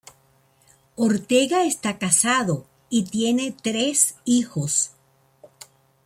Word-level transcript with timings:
Ortega 0.95 1.61
está 1.65 1.99
casado 1.99 2.65
y 2.89 3.03
tiene 3.03 3.51
tres 3.51 4.15
hijos. 4.25 4.89